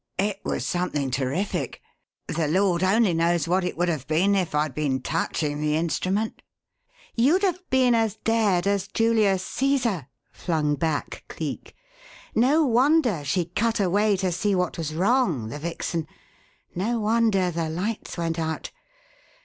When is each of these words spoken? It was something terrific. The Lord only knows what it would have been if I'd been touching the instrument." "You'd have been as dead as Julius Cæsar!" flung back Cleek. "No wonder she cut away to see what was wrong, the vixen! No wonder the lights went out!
It 0.17 0.39
was 0.43 0.65
something 0.65 1.11
terrific. 1.11 1.79
The 2.27 2.47
Lord 2.47 2.81
only 2.81 3.13
knows 3.13 3.47
what 3.47 3.63
it 3.63 3.77
would 3.77 3.87
have 3.87 4.07
been 4.07 4.33
if 4.33 4.55
I'd 4.55 4.73
been 4.73 4.99
touching 4.99 5.61
the 5.61 5.75
instrument." 5.75 6.41
"You'd 7.13 7.43
have 7.43 7.61
been 7.69 7.93
as 7.93 8.15
dead 8.23 8.65
as 8.65 8.87
Julius 8.87 9.47
Cæsar!" 9.47 10.07
flung 10.31 10.73
back 10.73 11.23
Cleek. 11.27 11.75
"No 12.33 12.65
wonder 12.65 13.23
she 13.23 13.45
cut 13.45 13.79
away 13.79 14.17
to 14.17 14.31
see 14.31 14.55
what 14.55 14.79
was 14.79 14.95
wrong, 14.95 15.49
the 15.49 15.59
vixen! 15.59 16.07
No 16.73 16.99
wonder 16.99 17.51
the 17.51 17.69
lights 17.69 18.17
went 18.17 18.39
out! 18.39 18.71